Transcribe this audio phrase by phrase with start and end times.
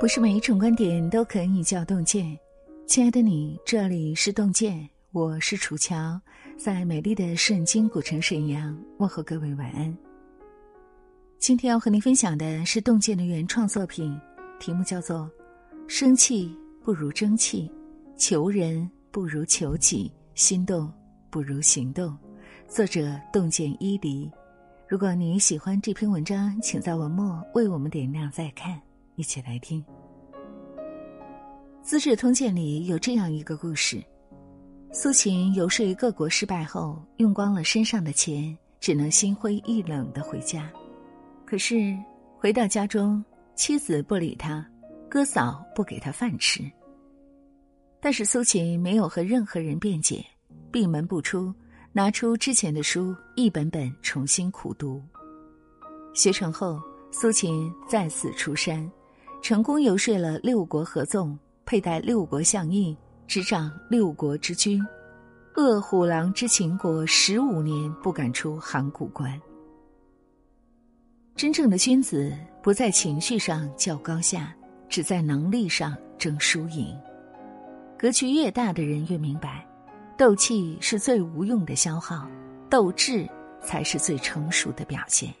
[0.00, 2.34] 不是每一种观点都可以叫洞见。
[2.86, 6.18] 亲爱的你，这里是洞见，我是楚乔，
[6.56, 9.94] 在美丽的圣经古城沈阳问候各位晚安。
[11.38, 14.18] 今天要和您分享的是洞见的原创作品，
[14.58, 15.18] 题目叫做
[15.86, 16.50] 《生气
[16.82, 17.70] 不如争气，
[18.16, 20.90] 求人不如求己，心动
[21.28, 22.08] 不如行动》，
[22.66, 24.30] 作者洞见伊犁。
[24.88, 28.80] 如果你喜欢这篇文章，请在文末为我们点亮再看。
[29.16, 29.84] 一起来听，
[31.82, 34.02] 《资治通鉴》里有这样一个故事：
[34.92, 40.70] 苏秦游说各国失败后，用光了身上的钱，只能心灰意冷的回家。
[41.44, 41.94] 可是
[42.38, 43.22] 回到家中，
[43.54, 44.66] 妻子不理他，
[45.08, 46.62] 哥嫂不给他饭吃。
[48.00, 50.24] 但是苏秦没有和任何人辩解，
[50.72, 51.52] 闭门不出，
[51.92, 55.02] 拿出之前的书一本本重新苦读。
[56.14, 58.90] 学成后，苏秦再次出山。
[59.42, 62.96] 成功游说了六国合纵，佩戴六国相印，
[63.26, 64.80] 执掌六国之军。
[65.56, 69.40] 饿虎狼之秦国十五年不敢出函谷关。
[71.34, 72.32] 真正的君子
[72.62, 74.54] 不在情绪上较高下，
[74.88, 76.96] 只在能力上争输赢。
[77.98, 79.66] 格局越大的人越明白，
[80.16, 82.28] 斗气是最无用的消耗，
[82.68, 83.28] 斗志
[83.62, 85.30] 才是最成熟的表现。《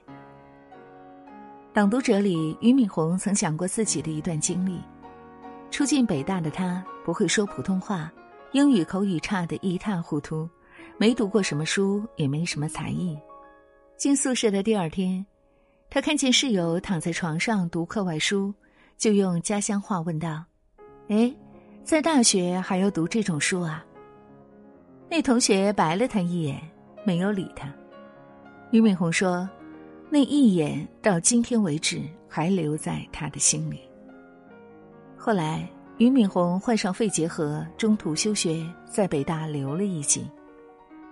[1.72, 4.80] 朗读者》里，俞敏洪曾讲过自己的一段经历：
[5.70, 8.12] 初进北大的他不会说普通话，
[8.50, 10.50] 英语口语差得一塌糊涂，
[10.98, 13.16] 没读过什么书，也没什么才艺。
[13.96, 15.24] 进宿舍的第二天，
[15.88, 18.52] 他看见室友躺在床上读课外书，
[18.96, 20.42] 就用家乡话问道
[21.06, 21.32] ：“哎，
[21.84, 23.84] 在大学还要读这种书啊？”
[25.08, 26.60] 那同学白了他一眼，
[27.04, 27.72] 没有理他。
[28.72, 29.48] 俞敏洪说。
[30.12, 33.80] 那一眼到今天为止还留在他的心里。
[35.16, 40.28] 后来，俞敏洪患上肺结核，中途休学，在北大留了一级。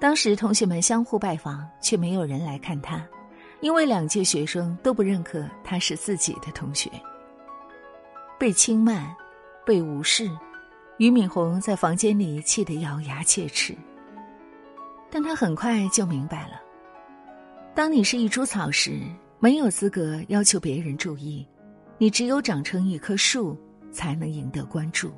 [0.01, 3.07] 当时同学们相互拜访，却没有人来看他，
[3.61, 6.91] 因为两届学生都不认可他是自己的同学。
[8.37, 9.15] 被轻慢，
[9.65, 10.29] 被无视，
[10.97, 13.77] 俞敏洪在房间里气得咬牙切齿。
[15.09, 16.61] 但他很快就明白了。
[17.79, 19.01] 当你是一株草时，
[19.39, 21.47] 没有资格要求别人注意，
[21.97, 23.57] 你只有长成一棵树，
[23.93, 25.13] 才能赢得关注。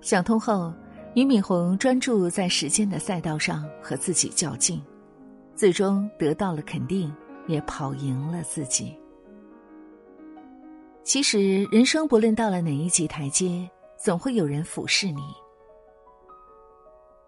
[0.00, 0.74] 想通后，
[1.14, 4.82] 俞敏洪专注在时间的赛道上和自己较劲，
[5.54, 7.14] 最终得到了肯定，
[7.46, 8.92] 也跑赢了自己。
[11.04, 15.22] 其实，人生不论到了哪一级台阶，总会有人俯视你。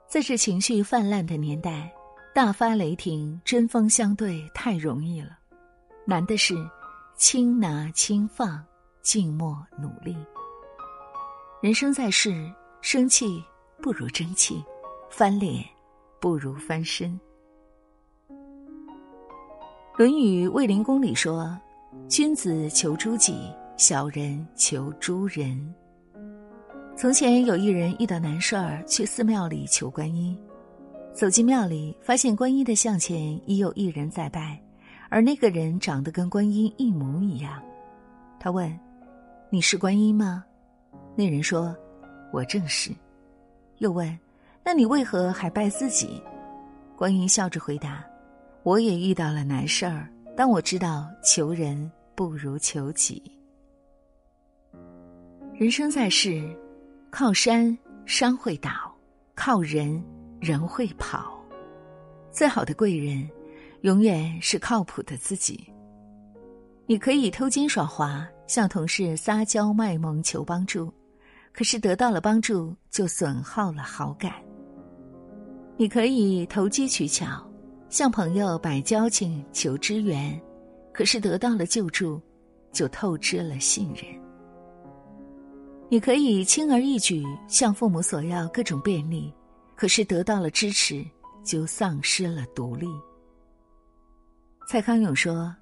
[0.09, 1.89] 在这情绪泛滥的年代。
[2.35, 5.39] 大发雷霆、针锋相对太容易了，
[6.07, 6.55] 难的是
[7.15, 8.65] 轻拿轻放、
[9.03, 10.17] 静默努力。
[11.61, 12.51] 人生在世，
[12.81, 13.45] 生气
[13.83, 14.65] 不如争气，
[15.11, 15.63] 翻脸
[16.23, 17.21] 不如翻身。
[19.99, 21.55] 《论语卫灵公》里说
[22.09, 25.75] ：“君子求诸己，小人求诸人。”
[26.97, 30.35] 从前有一人遇到难事儿，去寺庙里求观音。
[31.15, 34.61] 走进庙里，发现观音的像前已有一人在拜，
[35.11, 37.63] 而那个人长得跟观音一模一样。
[38.41, 38.77] 他问
[39.51, 40.45] ：“你是观音吗？”
[41.15, 41.77] 那人说
[42.33, 42.91] ：“我正是。”
[43.79, 44.19] 又问
[44.65, 46.21] ：“那你为何还拜自己？”
[46.97, 48.03] 观音笑着回答
[48.65, 53.23] ：“我也遇到了难事儿，但我知道求人不如求己。
[55.55, 56.43] 人生在世，
[57.11, 58.71] 靠山山会倒，
[59.35, 60.03] 靠人。”
[60.43, 61.41] 人会跑，
[62.33, 63.31] 最好的贵人，
[63.83, 65.73] 永远是靠谱的自己。
[66.85, 70.93] 你可以偷奸耍滑，向同事撒娇卖萌求帮助，
[71.53, 74.33] 可是得到了帮助就损耗了好感。
[75.77, 77.49] 你可以投机取巧，
[77.89, 80.37] 向朋友摆交情求支援，
[80.93, 82.21] 可是得到了救助，
[82.73, 84.05] 就透支了信任。
[85.89, 89.33] 你可以轻而易举向父母索要各种便利。
[89.83, 91.05] 可是得到了支持，
[91.43, 92.87] 就丧失了独立。
[94.69, 95.53] 蔡康永说：“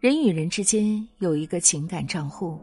[0.00, 2.58] 人与人之间有一个情感账户，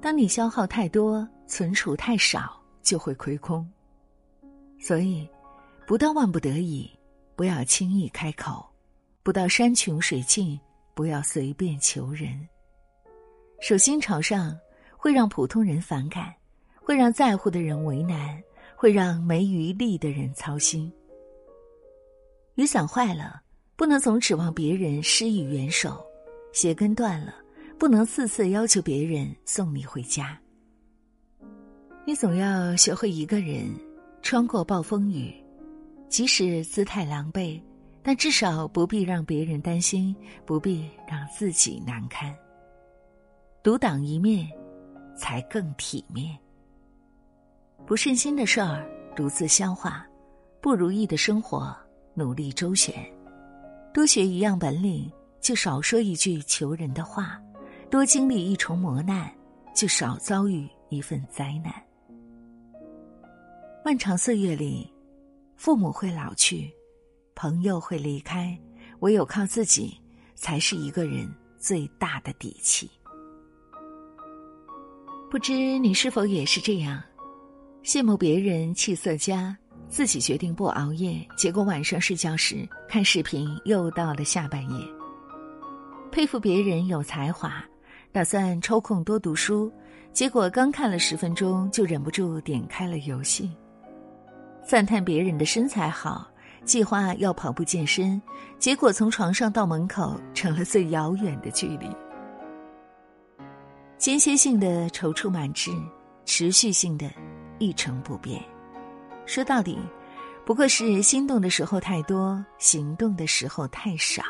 [0.00, 3.70] 当你消耗太多，存储太少，就会亏空。
[4.80, 5.28] 所以，
[5.86, 6.90] 不到万不得已，
[7.36, 8.66] 不要轻易开口；
[9.22, 10.58] 不到山穷水尽，
[10.94, 12.48] 不要随便求人。
[13.60, 14.58] 手心朝上，
[14.96, 16.34] 会让普通人反感，
[16.82, 18.42] 会让在乎的人为难。”
[18.84, 20.92] 会让没余力的人操心。
[22.56, 23.40] 雨伞坏了，
[23.76, 25.92] 不能总指望别人施以援手；
[26.52, 27.34] 鞋跟断了，
[27.78, 30.38] 不能次次要求别人送你回家。
[32.06, 33.74] 你总要学会一个人
[34.20, 35.32] 穿过暴风雨，
[36.10, 37.58] 即使姿态狼狈，
[38.02, 40.14] 但至少不必让别人担心，
[40.44, 42.36] 不必让自己难堪。
[43.62, 44.46] 独当一面，
[45.16, 46.38] 才更体面。
[47.86, 48.82] 不顺心的事儿
[49.14, 50.06] 独自消化，
[50.62, 51.76] 不如意的生活
[52.14, 52.94] 努力周旋。
[53.92, 57.38] 多学一样本领，就少说一句求人的话；
[57.90, 59.30] 多经历一重磨难，
[59.74, 61.72] 就少遭遇一份灾难。
[63.84, 64.90] 漫长岁月里，
[65.54, 66.72] 父母会老去，
[67.34, 68.58] 朋友会离开，
[69.00, 70.00] 唯有靠自己，
[70.34, 72.90] 才是一个人最大的底气。
[75.30, 77.02] 不知你是否也是这样？
[77.84, 79.54] 羡慕别人气色佳，
[79.90, 84.86] 自己决定不熬夜，结果晚上睡觉时看视频又到了下半夜。
[86.10, 87.62] 佩服别人有才华，
[88.10, 89.70] 打算抽空多读书，
[90.14, 93.54] 结果刚看了十分钟就忍不住点开了游戏。
[94.66, 96.26] 赞叹别人的身材好，
[96.64, 98.20] 计划要跑步健身，
[98.58, 101.86] 结果从床上到门口成了最遥远的距离。
[103.98, 105.70] 间歇性的踌躇满志，
[106.24, 107.10] 持续性的
[107.58, 108.42] 一成不变。
[109.26, 109.78] 说到底，
[110.44, 114.22] 不过是心动的时候太多，行动的时候太少。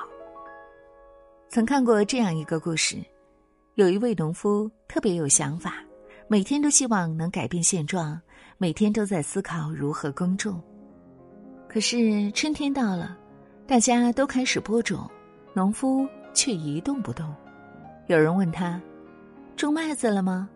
[1.49, 2.97] 曾看过这样一个故事，
[3.75, 5.83] 有一位农夫特别有想法，
[6.29, 8.21] 每天都希望能改变现状。
[8.57, 10.63] 每天都在思考如何耕种，
[11.69, 13.19] 可是春天到了，
[13.67, 15.11] 大家都开始播种，
[15.53, 17.35] 农夫却一动不动。
[18.07, 18.81] 有人问他
[19.57, 20.49] ：“种麦子了吗？”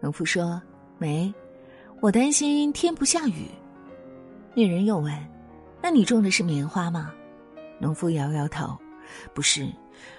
[0.00, 0.62] 农夫说
[0.98, 1.34] ：“没，
[2.02, 3.46] 我担心天不下雨。”
[4.54, 5.16] 那人又问
[5.80, 7.14] ：“那你种的是棉花吗？”
[7.80, 8.76] 农夫摇摇头
[9.32, 9.66] ：“不是，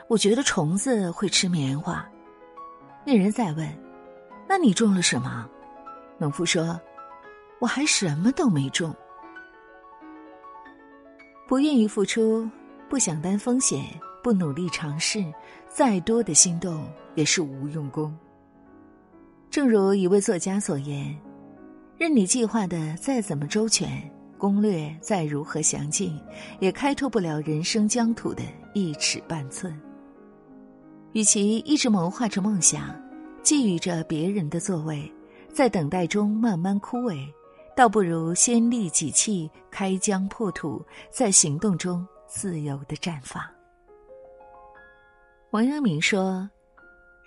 [0.07, 2.07] 我觉得虫子会吃棉花。”
[3.06, 3.68] 那人再问
[4.47, 5.47] ：“那你种了什么？”
[6.18, 6.80] 农夫说。
[7.59, 8.94] 我还什么都没种，
[11.47, 12.45] 不愿意付出，
[12.89, 13.86] 不想担风险，
[14.21, 15.24] 不努力尝试，
[15.69, 18.13] 再多的心动也是无用功。
[19.50, 21.18] 正如一位作家所言
[21.98, 23.90] ：“任你计划的再怎么周全，
[24.38, 26.19] 攻略再如何详尽，
[26.60, 28.44] 也开拓不了人生疆土的
[28.74, 29.74] 一尺半寸。”
[31.13, 32.90] 与其一直谋划着梦想，
[33.44, 35.10] 觊觎着别人的座位，
[35.54, 37.25] 在等待中慢慢枯萎。
[37.75, 43.44] 倒不如先立己气，开疆破土，在行动中自由的绽放。
[45.50, 46.48] 王阳明说：“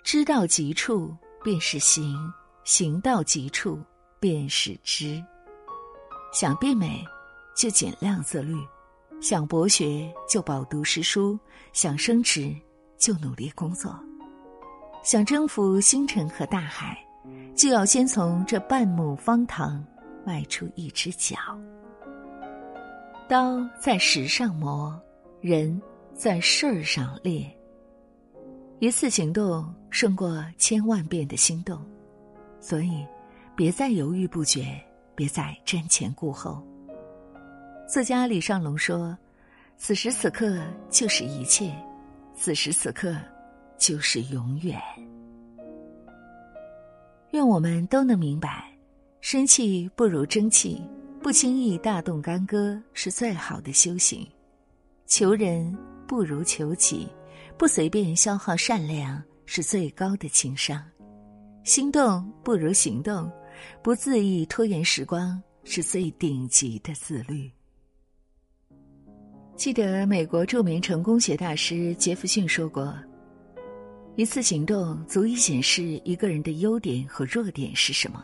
[0.03, 1.13] 知到极处
[1.43, 2.17] 便是行，
[2.63, 3.79] 行到极处
[4.19, 5.23] 便是知。
[6.33, 7.03] 想变美，
[7.55, 8.55] 就减量色绿；
[9.21, 11.37] 想博学，就饱读诗书；
[11.73, 12.55] 想升职，
[12.97, 13.91] 就努力工作；
[15.03, 16.97] 想征服星辰和大海，
[17.55, 19.83] 就要先从这半亩方塘。”
[20.27, 21.37] 迈出一只脚，
[23.29, 25.01] 刀在石上磨，
[25.39, 25.81] 人
[26.13, 27.49] 在事儿上练。
[28.79, 31.79] 一次行动胜过千万遍的心动，
[32.59, 33.07] 所以
[33.57, 34.79] 别再犹豫不决，
[35.15, 36.63] 别再瞻前顾后。
[37.89, 39.17] 作家李尚龙说
[39.77, 41.75] ：“此时此刻就是一切，
[42.35, 43.17] 此时此刻
[43.75, 44.79] 就是永远。”
[47.33, 48.71] 愿我们都能明白。
[49.21, 50.79] 生气不如争气，
[51.19, 54.23] 不轻易大动干戈是最好的修行；
[55.07, 55.75] 求人
[56.07, 57.07] 不如求己，
[57.57, 60.79] 不随便消耗善良是最高的情商；
[61.63, 63.29] 心动不如行动，
[63.81, 67.51] 不恣意拖延时光是最顶级的自律。
[69.55, 72.93] 记得美国著名成功学大师杰弗逊说过
[74.15, 78.23] ：“一次行动足以显示一个人的优点和弱点是什么。”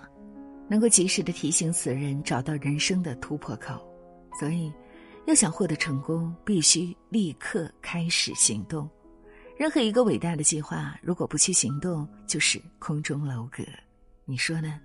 [0.70, 3.86] 能够及时的提醒此人找到人生的突破口，
[4.40, 4.72] 所以，
[5.28, 8.90] 要想获得成功，必须立刻开始行动。
[9.58, 13.62] 任何一个伟大的计划，如果不去行动，就是空中楼阁。
[14.24, 14.80] 你说呢？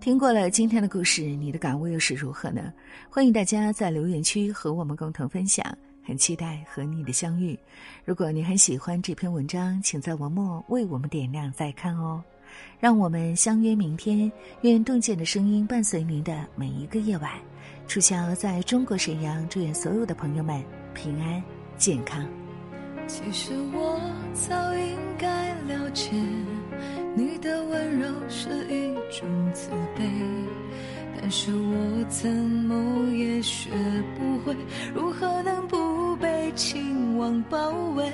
[0.00, 2.72] 听过了今天的故事，你的感悟又是如何呢？
[3.10, 5.62] 欢迎大家在留言区和我们共同分享，
[6.02, 7.58] 很期待和你的相遇。
[8.02, 12.24] 如果你很喜欢这篇文章，请在文末为我们点亮再看哦。
[12.78, 17.32] 让我们相约明天，愿洞见的声音伴随您的每一个夜晚。
[17.86, 20.64] 楚乔在中国沈阳，祝愿所有的朋友们
[20.94, 21.42] 平安
[21.76, 22.26] 健康。
[23.06, 24.00] 其实我
[24.32, 26.10] 早应该了解，
[27.14, 29.76] 你的温柔是一种慈悲，
[31.32, 33.70] 但是我怎么也学
[34.18, 34.56] 不会，
[34.92, 38.10] 如何能不被情网包围。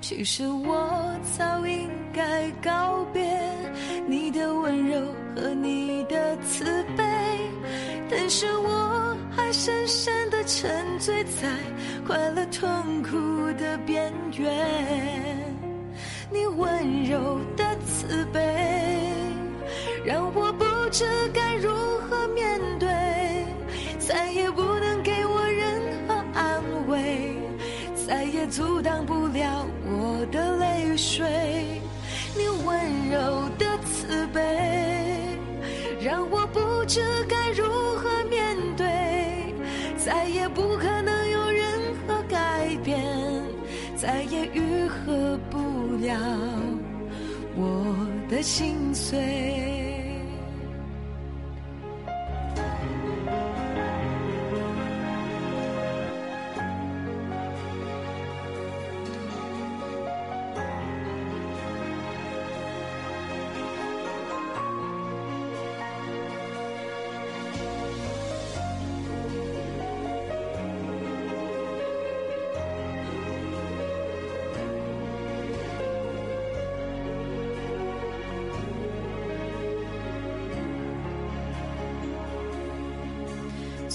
[0.00, 3.22] 其实我早应该告别
[4.08, 4.98] 你的温柔
[5.36, 6.64] 和你的慈
[6.96, 7.04] 悲，
[8.08, 11.54] 但是我还深深的沉醉在
[12.06, 13.18] 快乐痛苦
[13.58, 15.46] 的边缘。
[16.32, 18.40] 你温柔的慈悲，
[20.06, 21.04] 让我不知
[21.34, 21.43] 该
[36.94, 37.64] 这该如
[37.96, 38.86] 何面对，
[39.96, 41.66] 再也不可能有任
[42.06, 43.04] 何改变，
[43.96, 45.58] 再也愈合不
[45.96, 46.16] 了
[47.56, 47.96] 我
[48.30, 50.03] 的心碎。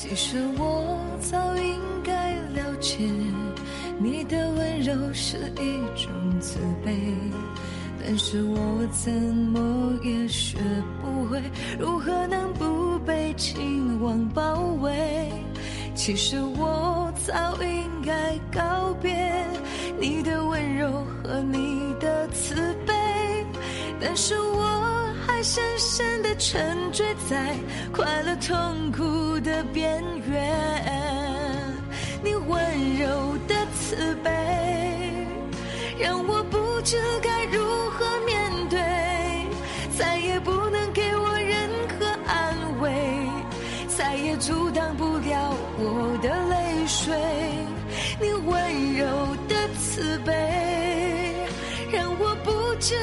[0.10, 2.98] 其实我早应该了解，
[4.00, 6.12] 你的温柔是一种
[6.42, 6.98] 慈悲，
[8.04, 8.58] 但是我
[8.92, 10.58] 怎么也学
[11.00, 11.40] 不会
[11.78, 15.32] 如何能不被情网包围。
[15.94, 19.46] 其实我早应该告别
[20.00, 22.56] 你的温柔和你的慈
[22.88, 22.94] 悲，
[24.02, 25.09] 但是我。
[25.42, 27.56] 深深的沉醉在
[27.94, 30.54] 快乐痛苦的边缘，
[32.22, 32.60] 你温
[32.98, 34.30] 柔的慈悲，
[35.98, 38.80] 让我不知该如何面对，
[39.98, 42.92] 再也不能给我任何安慰，
[43.88, 47.16] 再也阻挡不了我的泪水。
[48.22, 49.06] 你温柔
[49.48, 50.34] 的慈悲，
[51.92, 52.96] 让我不知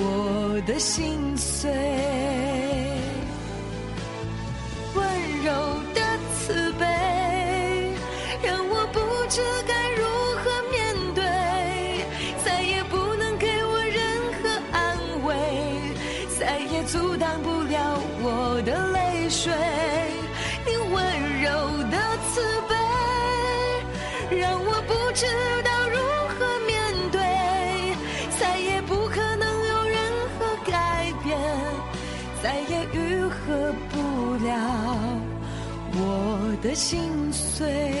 [0.00, 2.37] 我的心碎。
[37.58, 37.97] say.